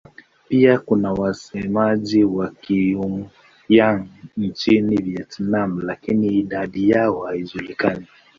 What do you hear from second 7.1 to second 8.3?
haijulikani.